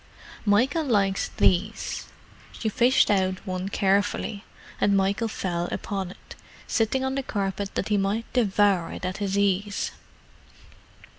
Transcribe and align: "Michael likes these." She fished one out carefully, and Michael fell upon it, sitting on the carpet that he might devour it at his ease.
"Michael 0.47 0.85
likes 0.85 1.27
these." 1.37 2.07
She 2.53 2.69
fished 2.69 3.09
one 3.09 3.63
out 3.65 3.71
carefully, 3.71 4.43
and 4.81 4.97
Michael 4.97 5.27
fell 5.27 5.67
upon 5.71 6.09
it, 6.09 6.33
sitting 6.65 7.03
on 7.03 7.13
the 7.13 7.21
carpet 7.21 7.75
that 7.75 7.89
he 7.89 7.97
might 7.97 8.25
devour 8.33 8.93
it 8.93 9.05
at 9.05 9.17
his 9.17 9.37
ease. 9.37 9.91